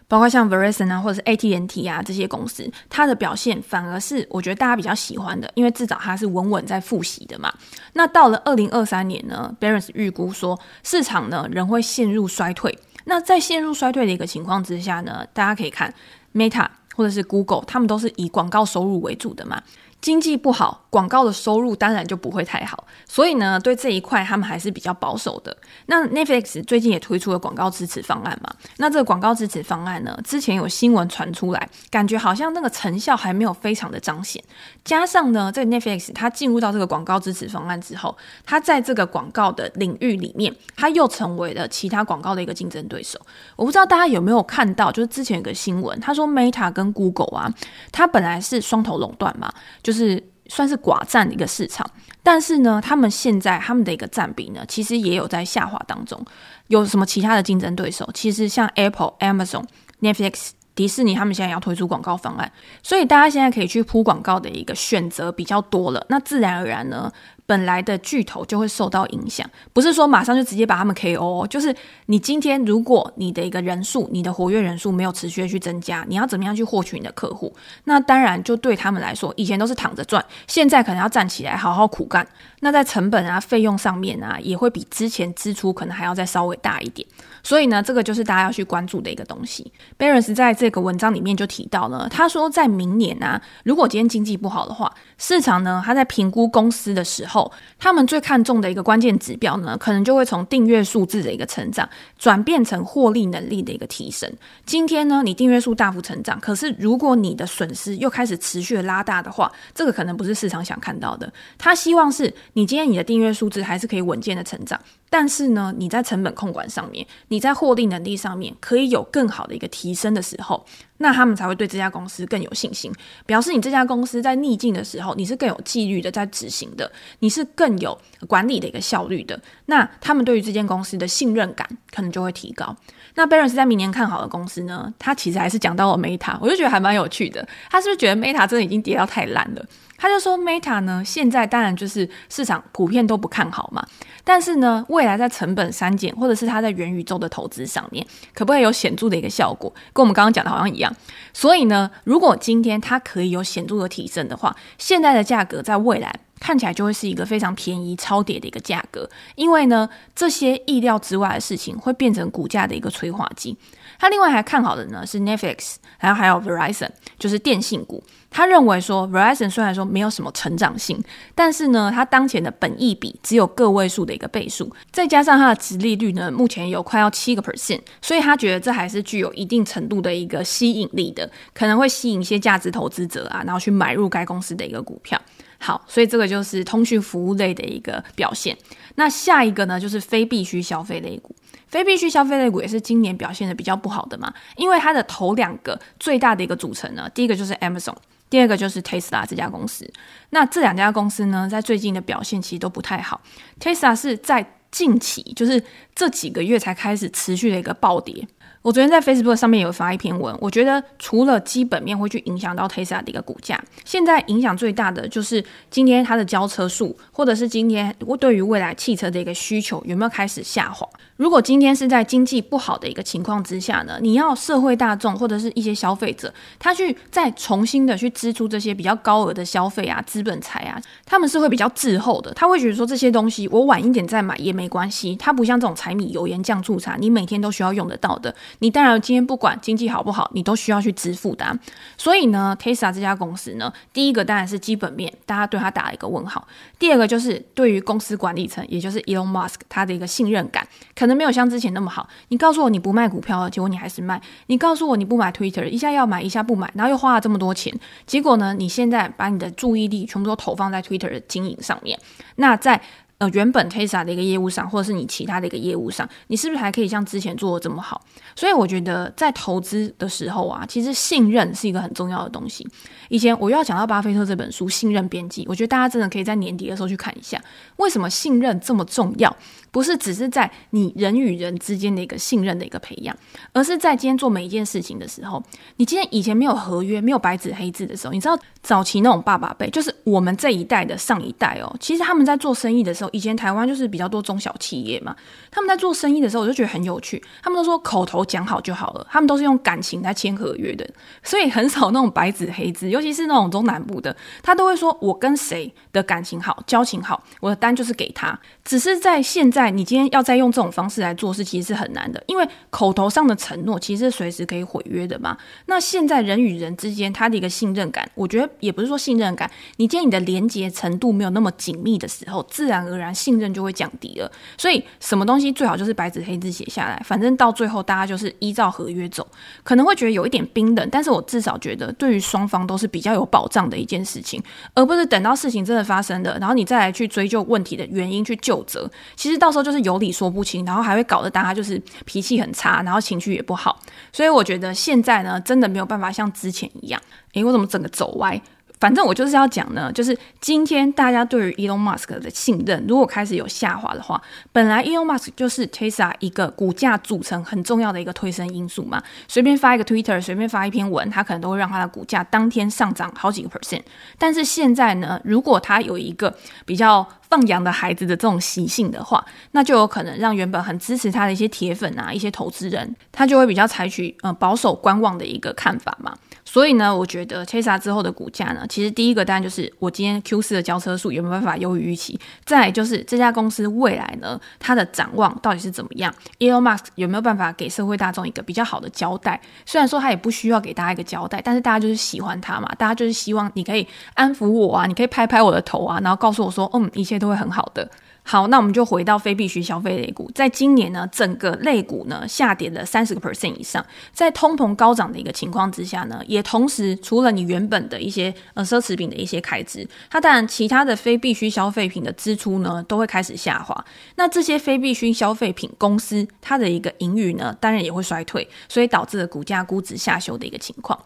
[0.10, 7.54] 包括像 Verizon 啊，或者是 AT&T 啊这些公司，它的表现反而是我觉得大家比较喜欢的，因为至少它是稳稳在复习的嘛。
[7.94, 12.78] 那到了二零二三年呢，Barron's 预估说市场呢仍会陷入衰退。
[13.06, 15.94] 那在陷入衰退的一个情况之下呢，大家可以看
[16.34, 16.68] Meta
[16.98, 19.64] 或者是 Google，他们都是以广告收入为主的嘛。
[20.00, 25.56] 经济不好，广告的收入当然就不会太好，所以呢，对这一块他们还是比较保守的。
[25.86, 28.52] 那 Netflix 最近也推出了广告支持方案嘛？
[28.78, 34.44] 那这个广告支持方案呢，之前有新闻传出来，感觉好像那个成效还没有非常的彰显。
[34.84, 43.20] 加上呢，这个 Netflix 它进入到这个广告支持方案之后，它在这个广告的领域里面，它又成为了其他广告的一个竞争对手。
[43.56, 47.54] 我不知道大家有没有看到，就是之前有个新闻，他说 Meta 跟 Google 啊，
[47.92, 49.54] 它本来是双头垄断嘛。
[49.84, 51.90] 就是算是寡占的一个市场，
[52.24, 56.24] 但是呢，他们现在他们的一个占比呢，其实也有在下滑当中。
[56.68, 58.10] 有什么其他的竞争对手？
[58.14, 59.64] 其实像 Apple、Amazon、
[60.02, 62.52] Netflix、迪士尼，他们现在要推出广告方案，
[62.84, 66.06] 所以大家现在可以去铺广告的一个选择比较多了。
[66.10, 67.12] 那自然而然呢，
[67.48, 71.74] 本来的巨头就会受到影响，不是说马上就直接把他们 KO，就是
[72.08, 77.56] 你今天如果你的一个人数，你的活跃人数没有持续的去增加，你要怎么样去获取你的客户？
[77.86, 82.28] 那当然就对他们来说，以前都是躺着赚，现在可能要站起来好好苦干。
[82.60, 87.08] 那在成本啊、费用上面啊，也会比之前支出可能还要再稍微大一点。
[87.44, 89.72] 所以呢，这个就是大家要去关注的一个东西。
[89.98, 97.37] Bearns 在这个文章里面就提到了，他说在明年啊，如果今天经济不好的话，市场呢，他在评估公司的时候。
[97.78, 104.32] 他们最看重的一个关键指标呢，可能就会从订阅数字的一个成长转变成获利能力的一个提升。
[104.66, 111.32] 今天呢，你订阅数大幅成长，可是如果你的损失又开始持续拉大的话，这个可能不是市场想看到的。
[111.58, 114.80] 他希望是你今天你的订阅数字还是可以稳健的成长。
[115.10, 120.66] 但是呢，你在成本控管上面，你在获利能力上面可以有更好的一个提升的时候，
[120.98, 122.92] 那他们才会对这家公司更有信心，
[123.26, 132.76] 表示你这家公司在逆境的时候，你是更有纪律的在执行的，你是更有管理的一个效率的，那他们对于这间公司的信任感可能就会提高。
[133.16, 139.66] 那 Barron's 在明年看好的公司呢，他其实还是讲到了 Meta，我就觉得还蛮有趣的，他是不是觉得 Meta 真的已经跌到太烂了？
[140.00, 143.84] 他就说，Meta 呢，现在当然就是市场普遍都不看好嘛。
[144.28, 149.74] 但是呢，未来在成本删减或者是它在元宇宙的投资上面，可不可以有显著的一个效果？
[149.94, 150.94] 跟我们刚刚讲的好像一样。
[151.32, 159.10] 所以呢，如果今天它可以有显著的提升的话，现在的价格在未来看起来就会是一个非常便宜、超跌的一个价格。
[159.36, 163.58] 因为呢，这些意料之外的事情会变成股价的一个催化剂。
[163.98, 168.04] 他另外还看好的呢是 Netflix，还有还有 Verizon，就是电信股。
[168.30, 171.02] 他认为说，Verizon 虽然说没有什么成长性，
[171.34, 185.20] 但是呢，它当前的本益比只有个位数的一个倍数，再加上它的殖利率呢，目前有快要七个 percent，所以他觉得这还是具有一定程度的一个吸引力的，可能会吸引一些价值投资者啊，然后去买入该公司的一个股票。
[185.60, 188.56] 好，所以这个就是通讯服务类的一个表现。
[188.96, 191.36] 那下一个呢，就是非必需消费类股。
[191.68, 197.96] 非必需消费类股也是今年表现的比较不好的嘛，因为它的头两个最大的一个组成呢，第一个就是 Amazon。
[198.30, 199.90] 第二个就是 Tesla 这家公司，
[200.32, 203.22] 那这两家公司呢，在最近的表现其实都不太好。
[203.58, 205.64] Tesla 是在近期，就是
[205.96, 208.28] 这几个月才开始持续的一个暴跌。
[208.68, 220.86] 我昨天在 Facebook 上面有发一篇文，我觉得除了基本面会去影响到 Tesla 的一个股价，现在影响最大的就是今天它的交车数，或者是今天我对于未来汽车的一个需求有没有开始下滑。
[221.16, 241.58] 如果今天是在经济不好的一个情况之下呢，你要社会大众或者是一些消费者，他去再重新的去支出这些比较高额的消费啊、资本财啊，他们是会比较滞后的，他会觉得说这些东西我晚一点再买也没关系，它不像这种柴米油盐酱醋茶，你每天都需要用得到的，你当然今天不管经济好不好，你都需要去支付的啊。
[241.98, 246.48] 所以呢，Tesla 这家公司呢，第一个当然是基本面，大家对它打了一个问号。
[246.80, 252.08] 第二个就是对于公司管理层，也就是 Elon Musk 他的一个信任感，可能没有像之前那么好。
[252.30, 257.74] 你告诉我你不卖股票了，结果你还是卖；你告诉我你不买 Twitter，一下要买，一下不买，然后又花了这么多钱，
[258.06, 262.00] 结果呢，你现在把你的注意力全部都投放在 Twitter 的经营上面，
[262.36, 262.82] 那在。
[263.20, 268.00] 呃，原本 Tesla 的一个业务上，或者是你其他的一个业务上，你是不是还可以像之前做的这么好？
[268.36, 272.68] 所以我觉得在投资的时候啊，其实信任是一个很重要的东西。
[273.10, 277.42] 以前我又要讲到巴菲特这本书《信任边际》，我觉得大家真的可以在年底的时候去看一下，
[277.78, 279.36] 为什么信任这么重要？
[279.72, 283.16] 不是只是在你人与人之间的一个信任的一个培养，
[283.52, 285.44] 而是在今天做每一件事情的时候，
[285.76, 295.16] 你今天以前没有合约、没有白纸黑字的时候，你知道早期那种爸爸辈，就是我们这一代的上一代哦，其实他们在做生意的时候，以前台湾就是比较多中小企业嘛，
[295.50, 300.86] 他们在做生意的时候，我就觉得很有趣，他们都说口头讲好就好了，他们都是用感情来签合约的，
[301.24, 309.72] 所以很少那种白纸黑字，尤其是那种中南部的，他都会说我跟谁的感情好、交情好，我的单就是给他，只是在现在。
[309.78, 315.38] 你今天要再用这种方式来做事，其实是很难的，因为口头上的承诺其实是随时可以毁约的嘛。
[315.68, 324.32] 那现在人与人之间他的一个信任感，我觉得也不是说信任感，你今天你的连接程度没有那么紧密的时候，自然而然信任就会降低了。
[324.58, 329.28] 所以什么东西最好就是白纸黑字写下来，反正到最后大家就是依照合约走，
[329.64, 334.42] 可能会觉得有一点冰冷，但是我至少觉得对于双方都是比较有保障的一件事情，
[334.74, 339.68] 而不是等到事情真的发生了，然后你再来去追究问题的原因去就责，其实到时候。
[339.68, 343.78] 就是有理说不清，然后还会搞得大家就是脾气很差，然后情绪也不好，
[344.14, 347.02] 所以我觉得现在呢，真的没有办法像之前一样。
[347.38, 348.42] 诶，我怎么整个走歪？
[348.80, 354.22] 反正我就是要讲呢，就是今天大家对于 Elon Musk 的信任如果开始有下滑的话，
[354.52, 363.82] 本来 Elon Musk 就是 Tesla 一个股价组成很重要的一个推升因素嘛，随便发一个 Twitter，随便发一篇文，他可能都会让他的股价当天上涨好几个 percent。
[364.20, 366.32] 但是现在呢，如果他有一个
[366.64, 376.16] 比较放羊的孩子的这种习性的话，那就有可能让原本很支持他的一些铁粉啊、一些投资人，他就会比较采取呃保守观望的一个看法嘛。
[376.50, 389.42] 所以呢，我觉得 Tesla 之后的股价呢，其实第一个当然就是我今天 Q 四的交车数有没有办法优于预期，再就是这家公司未来呢，它的展望到底是怎么样？Elon Musk 有没有办法给社会大众一个比较好的交代？
[389.66, 397.86] 虽然说他也不需要给大家一个交代，但是大家就是喜欢他嘛，大家就是希望你可以安抚我啊，你可以拍拍我的头啊，然后告诉我说，嗯，一切都会很好的。
[398.30, 413.86] 好，那我们就回到非必需消费类股，在今年呢，整个类股呢下跌了三十个 percent 以上，在通膨高涨的一个情况之下呢，也同时除了你原本的一些呃奢侈品的一些开支，它当然其他的非必需消费品的支出呢都会开始下滑。
[414.16, 421.00] 那这些非必需消费品公司它的一个盈余呢，当然也会衰退，所以导致了股价估值下修的一个情况。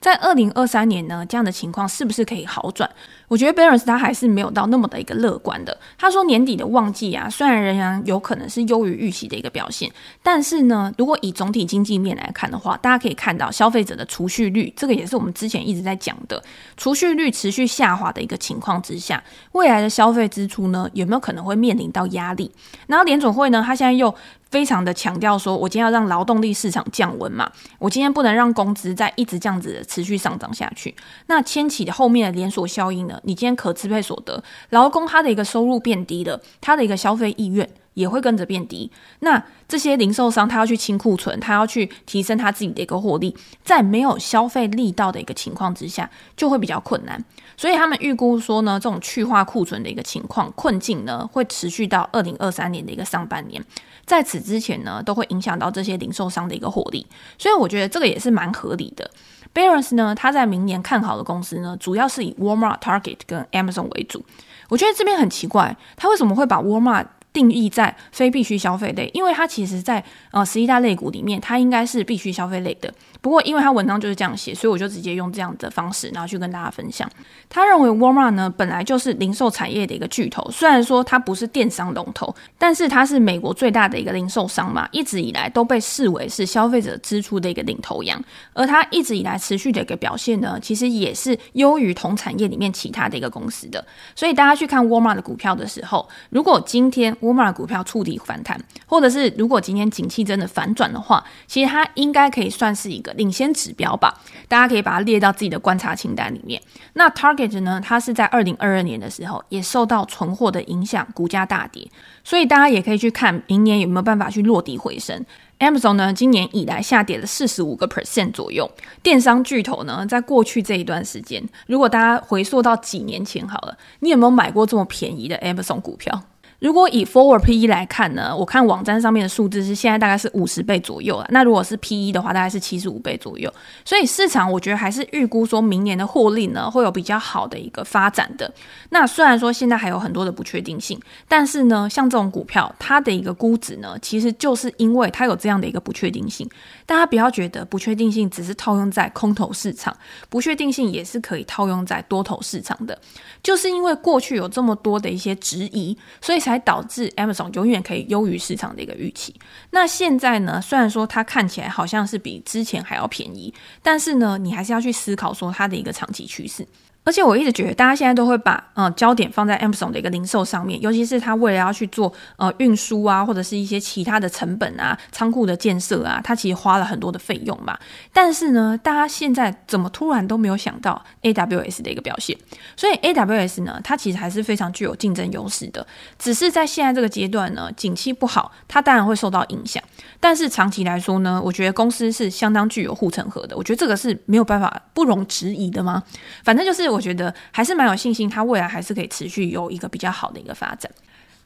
[0.00, 2.88] 在二零二三年呢，这样的情况是不是可以好转？
[3.28, 5.76] 我觉得 Barron's 他还是没有到那么的一个乐观的。
[5.98, 9.90] 他说年底的旺季啊，虽然仍然有可能是优于预期的一个表现，
[10.22, 16.40] 但是呢，如果以总体经济面来看的话，大家可以看到消费者的储蓄率，这个也是我们之前一直在讲的，
[16.76, 22.50] 储蓄率持续下滑的一个情况之下，未来的消费支出呢，有没有可能会面临到压力？
[22.86, 24.14] 然后联总会呢，他现在又
[24.50, 30.94] 非常的强调说，我今天要让劳动力市场降温嘛，我今天不能让工资再一直这样子持续上涨下去。
[31.26, 33.20] 那牵起的后面的连锁效应呢？
[33.24, 38.90] 你今天可支配所得，劳工他的一个收入变低了，他的一个消费意愿也会跟着变低。
[39.20, 47.22] 那这些零售商他要去清库存，他要去提升他自己的一个获利，在没有消费力道的一个情况之下，就会比较困难。
[47.56, 53.62] 所以他们预估说呢，这种去化库存的一个情况困境呢，会持续到二零二三年的一个上半年。
[54.06, 57.04] 在此之前呢，都会影响到这些零售商的一个获利。
[57.36, 59.10] 所以我觉得这个也是蛮合理的。
[59.52, 64.24] Barron's 呢，他在明年看好的公司呢，主要是以 Walmart、Target 跟 Amazon 为主。
[64.68, 72.90] 我觉得这边很奇怪，他为什么会把 Walmart 定义在非必需消费类，因为它其实在呃十一大类股里面，它应该是必须消费类的。
[73.20, 77.06] 不过，因为它文章就是这样写，所以我就直接用这样的方式，然后去跟大家分享。
[77.50, 88.18] 他认为 Walmart 呢本来就是零售产业的一个巨头，虽然说它不是电商龙头，但是它是美国最大的一个零售商嘛，一直以来都被视为是消费者支出的一个领头羊。
[88.54, 93.84] 而它一直以来持续的一个表现呢，其实也是优于同产业里面其他的一个公司的。
[94.14, 106.60] 所以大家去看 Walmart 的股票的时候，如果今天沃尔玛股票触底反弹，或者是如果今天景气真的反转的话，其实它应该可以算是一个领先指标吧，大家可以把它列到自己的观察清单里面。
[106.92, 111.90] 那 Target 呢，它是在二零二二年的时候也受到存货的影响，股价大跌，
[112.22, 115.24] 所以大家也可以去看明年有没有办法去落底回升。
[115.58, 118.70] Amazon 呢，今年以来下跌了四十五个 percent 左右。
[119.02, 126.22] 电商巨头呢，在过去这一段时间，如果大家回溯到几年前好了，你有没有买过这么便宜的 Amazon 股票？
[126.66, 131.26] 如果以 forward PE 来看呢，我看网站上面的数字是现在大概是五十倍左右了。
[131.30, 133.48] 那如果是 PE 的话，大概是七十五倍左右。
[133.84, 138.52] 所以市场我觉得还是预估说明年的获利呢会有比较好的一个发展的。
[138.90, 146.50] 那虽然说现在还有很多的不确定性，但是呢，像这种股票它的一个估值呢，其实就是因为它有这样的一个不确定性。
[146.84, 149.96] 大家不要觉得不确定性只是套用在空头市场，
[150.28, 152.98] 不确定性也是可以套用在多头市场的。
[153.40, 159.34] 就是因为过去有这么多的一些质疑，所以才导致 Amazon 永远可以优于市场的一个预期。
[159.70, 166.66] 那现在呢，虽然说它看起来好像是比之前还要便宜，但是呢，你还是要去思考说它的一个长期趋势。
[167.06, 177.78] 而且我一直觉得，大家现在都会把呃焦点放在 Amazon 的一个零售上面，尤其是他为了要去做呃运输啊，或者是一些其他的成本啊、仓库的建设啊，他其实花了很多的费用嘛。
[178.12, 182.36] 但是呢，大家现在怎么突然都没有想到 AWS 的一个表现？
[182.76, 185.86] 所以 AWS 呢，它其实还是非常具有竞争优势的。
[186.18, 189.80] 只是在现在这个阶段呢，景气不好，它当然会受到影响。
[190.18, 193.56] 但是长期来说呢，我觉得公司是相当具有护城河的。
[193.56, 196.02] 我觉得这个是没有办法不容置疑的吗？
[196.42, 196.95] 反正就是。
[196.96, 200.90] 我觉得还是蛮有信心，它未来还是可以持续有一个比较好的一个发展。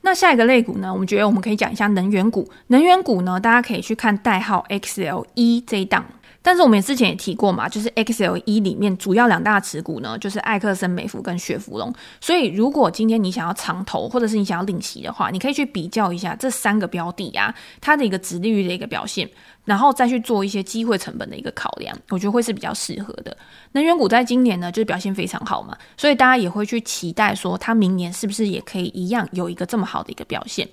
[0.03, 0.91] 那下一个类股呢？
[0.91, 2.49] 我们觉得我们可以讲一下能源股。
[2.69, 6.05] 能源股呢，大家可以去看代号 XLE 这一档。
[6.43, 11.93] 但是我们之前也提过嘛，就是 XLE 里面主要两大持股呢，就是艾克森美孚跟雪佛龙。
[12.21, 19.29] 所以如果今天你想要长投，或者是你想要领息的话，你可以去比较一下这三个标的啊，它的一个殖利率的一个表现，
[19.67, 23.37] 然后再去做一些机会成本的一个考量，我觉得会是比较适合的。
[23.73, 30.67] 能源股在今年呢，就是表现非常好嘛，所以大家也会去期待说，它明年是不是也可以一样有一个这么好的一个表现。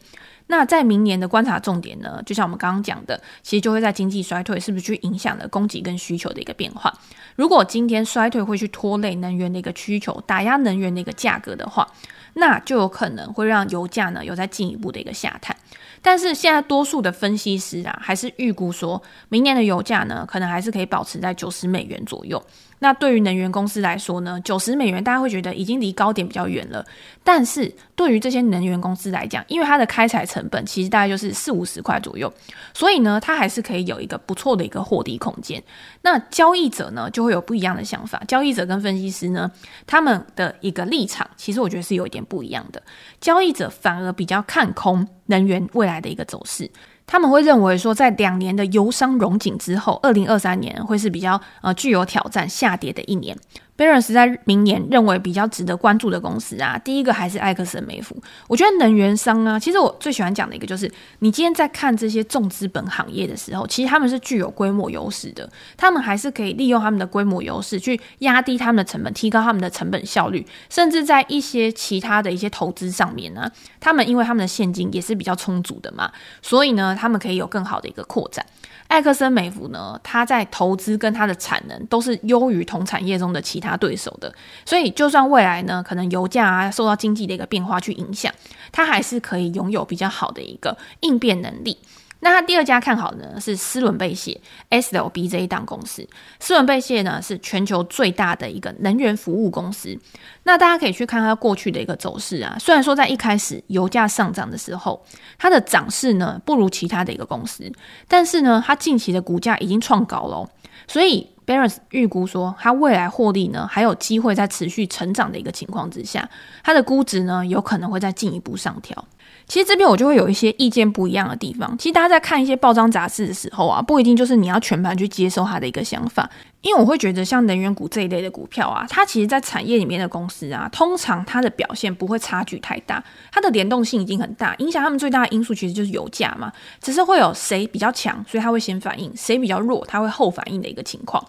[0.48, 6.94] 那在明年的观察重点呢，就像我们刚刚讲的，其实就会在经济衰退是不是去影响了供给跟需求的一个变化。
[7.36, 11.88] 如果今天衰退会去拖累能源的一个需求，打压能源的一个价格的话，
[12.34, 15.56] 那就有可能会让油价呢有在进一步的一个下探。
[16.02, 22.42] 但是现在多数的分析师啊，还是预估说明年的油价呢，可能还是可以保持在九十美元左右。
[22.80, 26.86] 那对于能源公司来说呢，九十美元大家会觉得已经离高点比较远了。
[27.24, 32.32] 但是对于这些能源公司来讲，因为它的开采成本其实大概就是四五十块左右，
[32.74, 35.62] 所以呢，它还是可以有一个不错的一个获利空间。
[36.02, 38.22] 那交易者呢，就会有不一样的想法。
[38.28, 39.52] 交易者跟分析师呢，
[39.86, 42.82] 他们的一个立场，其实我觉得是有一点不一样的。
[43.20, 46.70] 交易者反而比较看空能源未来的一个走势。
[47.08, 53.36] 他们会认为说，在两年的油商融景之后，二零二三年会是比较呃具有挑战下跌的一年。
[53.78, 58.16] Barron 在明年认为比较值得关注的公司啊，第一个还是艾克森美孚。
[58.48, 76.12] 我觉得能源商啊，其实我最喜欢讲的一个就是，你今天在看这些重资本行业的时候，其实他们是具有规模优势的，他们还是可以利用他们的规模优势去压低他们的成本，提高他们的成本效率，甚至在一些其他的一些投资上面呢，他们因为他们的现金也是比较充足的嘛，
[76.42, 78.44] 所以呢，他们可以有更好的一个扩展。
[78.88, 84.34] 艾克森美孚呢，它在投资跟它的产能都是优于同产业中的其他对手的，
[84.65, 88.34] 所以就算未来呢，可能油价啊受到经济的一个变化去影响，
[88.71, 91.78] 它还是可以拥有比较好的一个应变能力。
[92.19, 96.08] 那他第二家看好的呢是斯伦贝谢 SLB 这一档公司。
[96.39, 99.97] 斯伦贝谢呢是全球最大的一个能源服务公司。
[100.43, 102.56] 那大家可以去看它过去的一个走势啊。
[102.60, 105.03] 虽然说在一开始油价上涨的时候，
[105.38, 107.71] 它的涨势呢不如其他的一个公司，
[108.08, 110.49] 但是呢，它近期的股价已经创高了。
[110.88, 116.27] 所以 Barris 预估说，它未来获利呢还有机会在持续成长的一个情况之下，
[116.63, 119.06] 它的估值呢有可能会再进一步上调。
[119.48, 121.78] 其实这边我就会有一些意见不一样的地方。
[121.78, 126.30] 其实大家在看一些报章杂志的时候啊，不一定就是你要全盘去接受他的一个想法，
[126.62, 141.24] 因为我会觉得像能源股这一类的股票啊，它其实，在产业里面的公司啊，通常它的表现不会差距太大，它的联动性已经很大，影响他们最大的因素其实就是油价嘛，只是会有谁比较强，所以它会先反应；谁比较弱，它会后反应的一个情况。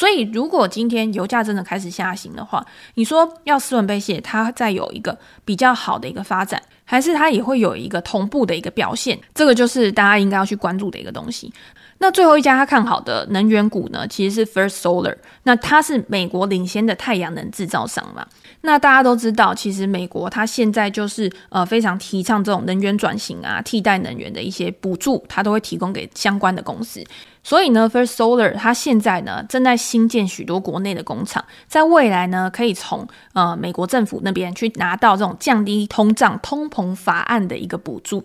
[0.00, 9.20] 所以，如果今天油价真的开始下行的话，你说要斯伦贝谢它再有一个比较好的一个发展，还是它也会有一个同步的一个表现？
[9.34, 11.52] 这个就是大家应该要去关注的一个东西。
[11.98, 15.14] 那最后一家他看好的能源股呢，其实是 First Solar。
[15.42, 18.26] 那它是美国领先的太阳能制造商嘛。
[18.62, 27.04] 那大家都知道，其实美国它现在就是呃非常提倡这种能源转型啊，替代能源的一些补助，它都会提供给相关的公司。
[27.42, 38.24] 所以呢，First Solar 它现在呢正在新建许多国内的工厂，在未来呢可以从呃美国政府那边去拿到这种降低通胀、通膨法案的一个补助。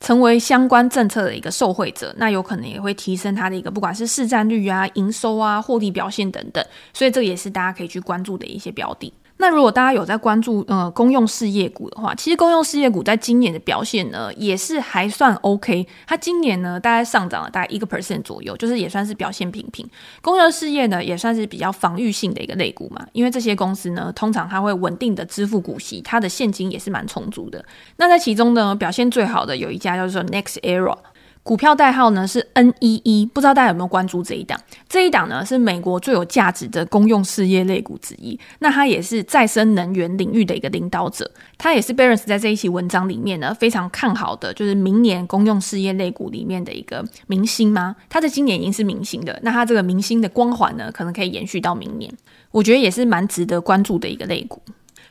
[0.00, 6.62] 成为相关政策的一个受惠者，那有可能也会提升它的一个不管是市占率啊、营收啊、获利表现等等，
[6.92, 9.10] 所以这也是大家可以去关注的一些标的。
[9.36, 15.86] 那如果大家有在关注呃公用事业股的话，其实公用事业股在今年的表现呢也是还算 OK。
[16.06, 19.86] 它今年呢大概上涨了大概一个 percent 左右，就是也算是表现平平。
[20.22, 27.64] 公用事业呢也算是比较防御性的一个类股嘛，因为这些公司呢通常它会稳定的支付股息，它的现金也是蛮充足的。
[27.96, 30.96] 那在其中呢表现最好的有一家叫做 NextEra。
[31.44, 34.58] 股票代号呢是 NEE，不知道大家有没有关注这一档？
[34.88, 38.36] 这一档呢是美国最有价值的公用事业类股之一。
[38.60, 41.30] 那它也是再生能源领域的一个领导者。
[41.58, 47.94] 它也是 Barons 在这一期文章里面呢非常看好的，就是明年公用事业类股里面的一个明星吗？
[48.08, 52.10] 它的今年已经是明星的，那它这个明星的光环呢，可能可以延续到明年。
[52.52, 54.62] 我觉得也是蛮值得关注的一个类股。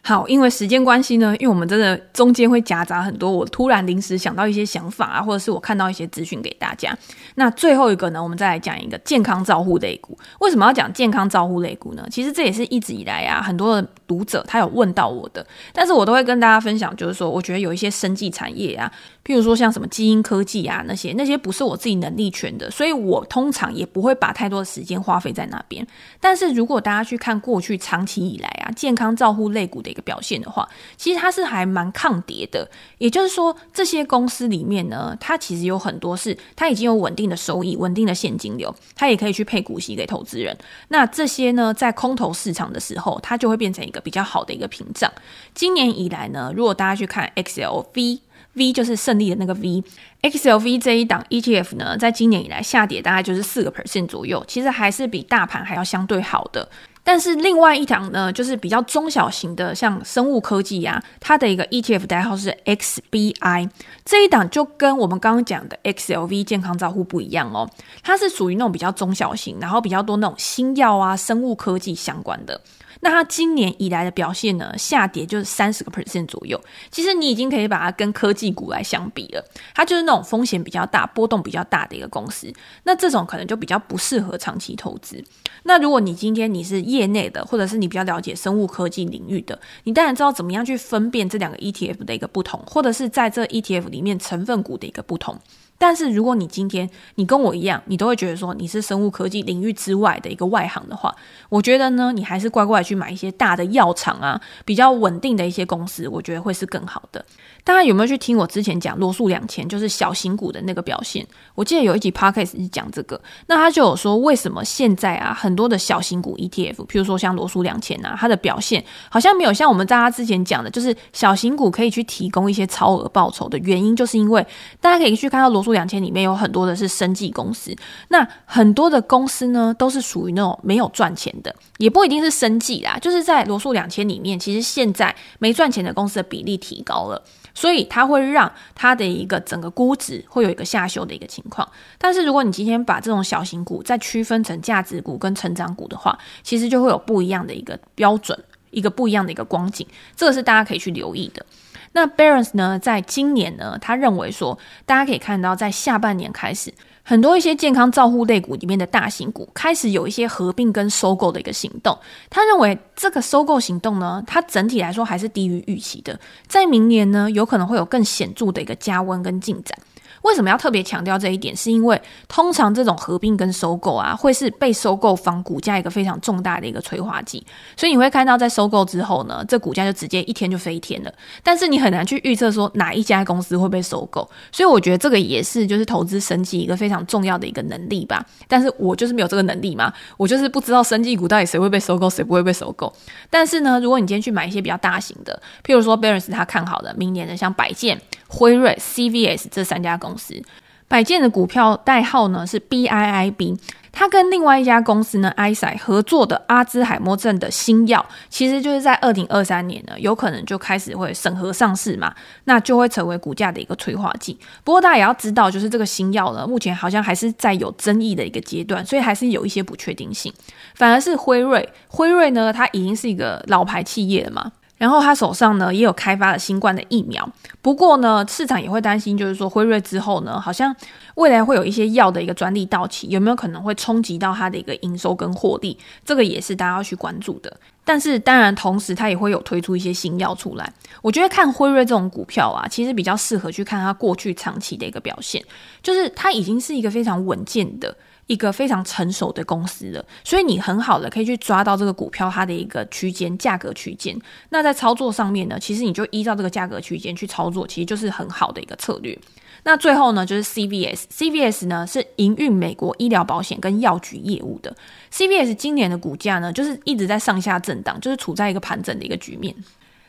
[0.06, 6.94] 好，因为时间关系呢，因为我们真的中间会夹杂很多我突然临时想到一些想法啊，或者是我看到一些资讯给大家。
[7.36, 10.18] 那最后一个呢，我们再来讲一个健康照护类股。
[10.42, 12.06] 为什么要讲健康照护类股呢？
[12.12, 18.92] 其实这也是一直以来啊，很多的读者他有问到我的，但是我都会跟大家分享，就是说，我觉得有一些生技产业啊。
[19.24, 25.88] 譬如说像什么基因科技啊，那些那些不是我自己能力圈的，所以我通常也不会把太多的时间花费在那边。
[26.20, 30.68] 但是如果大家去看过去长期以来啊，健康照护类股的一个表现的话，
[30.98, 32.70] 其实它是还蛮抗跌的。
[32.98, 40.58] 也就是说，这些公司里面呢，它其实有很多是它已经有稳定的收益、稳定的现金流，它也可以去配股息给投资人。
[40.88, 45.10] 那这些呢，在空头市场的时候，它就会变成一个比较好的一个屏障。
[45.54, 48.20] 今年以来呢，如果大家去看 XLV。
[48.54, 56.68] V 就是胜利的那个 V，XLV 这一档 ETF 呢，在今年以来下跌大概就是四个 percent 左右，其实还是比大盘还要相对好的。
[57.06, 63.70] 但是另外一档呢，就是比较中小型的，像生物科技呀、啊，它的一个 ETF 代号是 XBI，
[64.06, 67.70] 这一档就跟我们刚刚讲的 XLV 健康照护不一样哦，
[68.02, 72.62] 它是属于那种比较中小型，然后比较多那种新药啊、生物科技相关的。
[73.04, 76.60] 那它今年以来的表现呢，下跌就是三十个 percent 左右。
[76.90, 79.46] 其实你已经可以把它跟科技股来相比了。
[79.76, 82.52] 它就是那种风险比较大、波动比较大的一个公司。
[82.84, 85.22] 那这种可能就比较不适合长期投资。
[85.64, 95.38] 那如果你今天你是业内的，或者是你比较了解生物科技领域的，你当然知道怎么样去分辨这两个 ETF 的一个不同，或者是在这 ETF 里面成分股的一个不同。
[95.78, 101.14] 但是如果你今天你跟我一样，你都会觉得说你是生物科技领域之外的一个外行的话，
[101.50, 107.26] 我觉得呢，你还是乖乖去买一些大的药厂啊，比较稳定的一些公司，我觉得会是更好的。
[107.64, 111.26] 大家有没有去听我之前讲罗素两千，就是小型股的那个表现？
[111.56, 124.46] 我记得有一集 podcast 是讲这个，那他就有说为什么现在啊很多的小型股 ETF，譬如说像罗素两千啊，它的表现好像没有像我们大家之前讲的，就是小型股可以去提供一些超额报酬的原因，就是因为
[124.82, 127.74] 大家可以去看到罗素两千里面有很多的是生计公司，
[128.10, 137.24] 那很多的公司呢都是属于那种没有赚钱的，也不一定是生计啦，就是在罗素两千里面，其实现在没赚钱的公司的比例提高了。
[137.54, 141.68] 所以它会让它的一个整个估值会有一个下修的一个情况。
[141.98, 148.38] 但是如果你今天把这种小型股再区分成价值股跟成长股的话，其实就会有不一样的一个标准，
[148.72, 149.88] 一个不一样的一个光景。
[150.16, 151.46] 这个是大家可以去留意的。
[151.94, 156.74] 那 Barons 呢，在今年呢，他认为说，大家可以看到在下半年开始。
[157.04, 161.98] 很多一些健康照护类股里面的大型股开始有一些合并跟收购的一个行动。
[162.30, 169.78] 他认为这个收购行动呢，它整体来说还是低于预期的，在明年呢，有可能会有更显著的一个加温跟进展。
[170.24, 171.56] 为什么要特别强调这一点？
[171.56, 177.46] 是因为通常这种合并跟收购啊，会是被收购方股价一个非常重大的一个催化剂。
[177.78, 181.14] 所以你会看到，在收购之后呢，这股价就直接一天就飞天了。
[181.44, 184.28] 但是你很难去预测说哪一家公司会被收购。
[184.52, 188.26] 所以我觉得这个也是就是投资升级一个非常重要的一个能力吧。
[188.48, 192.92] 但是我就是没有这个能力嘛，我就是不知道生技股到底谁会被收购，谁不会被收购。
[193.30, 198.00] 但是呢，如果你今天去买一些比较大型的，譬如说 Barrys 他看好的明年的像百健、
[198.34, 200.42] 辉瑞、CVS 这三家公司。
[200.88, 203.58] 百健的股票代号呢是 BIIB，
[203.92, 212.14] 它跟另外一家公司呢，埃塞合作的阿兹海默症的新药，其实就是在二零二三年呢，有可能就开始会审核上市嘛，
[212.44, 214.38] 那就会成为股价的一个催化剂。
[214.64, 220.32] 不过大家也要知道，就是这个新药呢，目前好像还是在有争议的一个阶段，所以还是有一些不确定性。
[220.76, 224.52] 反而是辉瑞，辉瑞呢，它已经是一个老牌企业了嘛。
[224.78, 227.28] 然后他手上呢也有开发了新冠的疫苗，
[227.62, 230.76] 不过呢市场也会担心，就是说辉瑞之后呢，好像
[231.16, 235.78] 未来会有一些药的一个专利到期，有没有可能会冲击到它的一个营收跟获利？
[236.04, 237.56] 这个也是大家要去关注的。
[237.86, 240.74] 但是当然，同时它也会有推出一些新药出来。
[241.02, 245.44] 我觉得看辉瑞这种股票啊，其实比较适合去看它过去长期的一个表现，
[245.82, 247.94] 就是它已经是一个非常稳健的。
[248.28, 254.18] 一个非常成熟的公司了，所以你很好的可以去抓到这个股票它的一个区间价格区间。
[254.50, 259.18] 那在操作上面呢，其实你就依照这个价格区间去操作，其实就是很好的一个策略。
[259.66, 264.76] 那最后呢，就是 CVS，CVS 呢是营运美国医疗保险跟药局业务的。
[265.12, 269.56] CVS 今年的股价呢，就是一直在上下震荡，就是处在一个盘整的一个局面。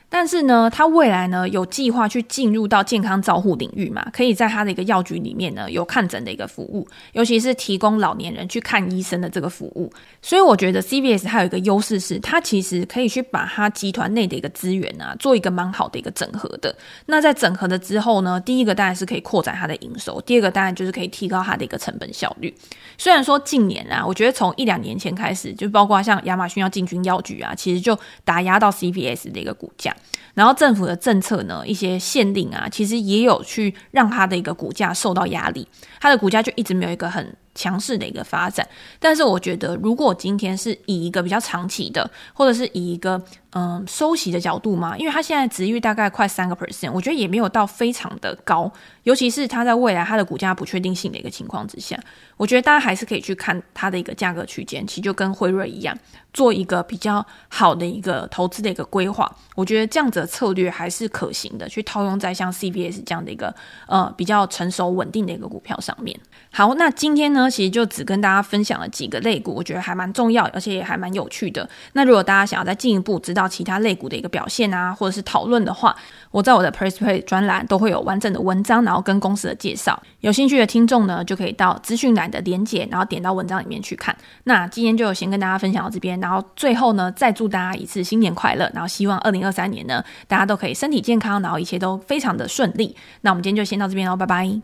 [0.09, 4.07] 但是呢，他未来呢有计划去进入到健康照护领域嘛？
[4.13, 9.93] 可以在他的一个药局里面呢有看诊的一个服务，尤其是提供老年人去看医生的这个服务。
[10.23, 16.73] 所以我觉得 CVS 还有一个优势是，它其实可以去把它集团内的一个资源啊做一个蛮好的一个整合的。
[17.07, 22.55] 那在整合了之后呢，第一个当然是可以扩展它的营收，第二个当然就是可以提高它的一个成本效率。
[22.97, 29.94] 虽然说近年啊，我觉得从一两年前开始，就包括像亚马逊要进军药局啊，其实就打压到 CVS 的一个股价。
[30.35, 35.69] 然后政府的政策呢，一些限定啊，其实也有去让它的一个股价受到压力，
[36.01, 38.67] 它的股价就一直没有一个很强势的一个发展。
[38.99, 48.71] 但是我觉得，如果今天是以一个比较长期的，或者是以一个嗯收息的角度嘛，因为它现在值域大概快三个 percent，我觉得也没有到非常的高，
[49.05, 51.99] 尤其是它在未来它的股价不确定性的一个情况之下，
[52.37, 55.97] 我觉得大家还是可以去看它的一个价格区间，其实就跟辉瑞一样。
[56.33, 63.55] 做一个比较好的一个投资的一个规划，我觉得这样子的策略还是可行的，去套用在像 C B S 这样的一个
[63.87, 66.19] 呃比较成熟稳定的一个股票上面。
[66.51, 71.69] 好，那今天呢，那其实就只跟大家分享了几个类股，我觉得还蛮重要，而且也还蛮有趣的。
[71.93, 75.95] 那如果大家想要再进一步知道其他类股的一个表现啊，或者是讨论的话，
[76.31, 80.03] 我在我的 PressPlay 专栏都会有完整的文章，然后跟公司的介绍。
[80.21, 84.17] 有兴趣的听众呢，就可以到资讯栏的连结，然后点到文章里面去看。
[84.45, 86.19] 那今天就先跟大家分享到这边。
[86.21, 92.97] 然后最后呢，再祝大家一次新年快乐，然后希望二零二三年呢，大家都可以身体健康，然后一切都非常的顺利。
[93.21, 94.63] 那我们今天就先到这边喽，拜拜。